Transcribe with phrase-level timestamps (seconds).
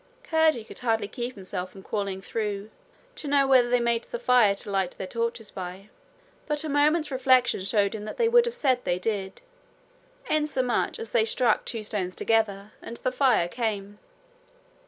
[0.23, 2.71] Curdie could hardly keep himself from calling through
[3.15, 5.89] to know whether they made the fire to light their torches by.
[6.47, 9.43] But a moment's reflection showed him that they would have said they did,
[10.27, 13.99] inasmuch as they struck two stones together, and the fire came.